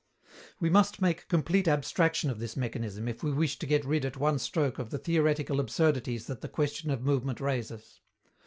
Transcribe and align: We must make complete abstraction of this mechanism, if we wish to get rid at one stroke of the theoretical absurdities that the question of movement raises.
We 0.59 0.71
must 0.71 0.99
make 0.99 1.27
complete 1.27 1.67
abstraction 1.67 2.31
of 2.31 2.39
this 2.39 2.57
mechanism, 2.57 3.07
if 3.07 3.21
we 3.21 3.31
wish 3.31 3.59
to 3.59 3.67
get 3.67 3.85
rid 3.85 4.03
at 4.03 4.17
one 4.17 4.39
stroke 4.39 4.79
of 4.79 4.89
the 4.89 4.97
theoretical 4.97 5.59
absurdities 5.59 6.25
that 6.25 6.41
the 6.41 6.49
question 6.49 6.89
of 6.89 7.03
movement 7.03 7.39
raises. 7.39 7.99